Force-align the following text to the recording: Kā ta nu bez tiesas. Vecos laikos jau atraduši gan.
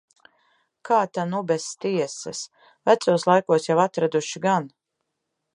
Kā 0.89 1.01
ta 1.17 1.25
nu 1.33 1.41
bez 1.51 1.67
tiesas. 1.85 2.41
Vecos 2.91 3.29
laikos 3.33 3.71
jau 3.71 3.81
atraduši 3.87 4.47
gan. 4.49 4.71